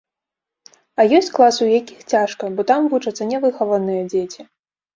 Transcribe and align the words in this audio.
А 1.01 1.05
ёсць 1.17 1.29
класы, 1.35 1.59
у 1.67 1.67
якіх 1.81 2.01
цяжка, 2.15 2.43
бо 2.57 2.61
там 2.73 2.89
вучацца 2.97 3.31
нявыхаваныя 3.35 4.01
дзеці. 4.13 4.41